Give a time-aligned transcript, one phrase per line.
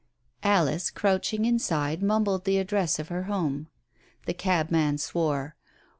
[0.41, 3.67] Alice, crouching inside, mumbled the address of her home.
[4.25, 5.55] The cabman swore.